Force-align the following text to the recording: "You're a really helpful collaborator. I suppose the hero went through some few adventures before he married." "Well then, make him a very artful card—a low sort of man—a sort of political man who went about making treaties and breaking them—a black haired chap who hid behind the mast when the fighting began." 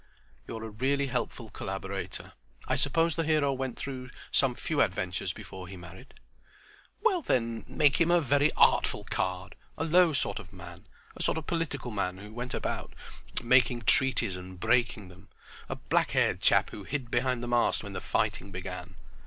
"You're 0.47 0.63
a 0.65 0.69
really 0.71 1.05
helpful 1.05 1.51
collaborator. 1.51 2.33
I 2.67 2.75
suppose 2.75 3.13
the 3.13 3.23
hero 3.23 3.53
went 3.53 3.77
through 3.77 4.09
some 4.31 4.55
few 4.55 4.81
adventures 4.81 5.31
before 5.31 5.67
he 5.67 5.77
married." 5.77 6.15
"Well 7.03 7.21
then, 7.21 7.65
make 7.67 8.01
him 8.01 8.09
a 8.09 8.19
very 8.19 8.51
artful 8.53 9.03
card—a 9.03 9.83
low 9.85 10.11
sort 10.13 10.39
of 10.39 10.51
man—a 10.51 11.21
sort 11.21 11.37
of 11.37 11.45
political 11.45 11.91
man 11.91 12.17
who 12.17 12.33
went 12.33 12.55
about 12.55 12.93
making 13.43 13.83
treaties 13.83 14.35
and 14.35 14.59
breaking 14.59 15.09
them—a 15.09 15.75
black 15.75 16.09
haired 16.17 16.41
chap 16.41 16.71
who 16.71 16.83
hid 16.83 17.11
behind 17.11 17.43
the 17.43 17.47
mast 17.47 17.83
when 17.83 17.93
the 17.93 18.01
fighting 18.01 18.51
began." 18.51 18.95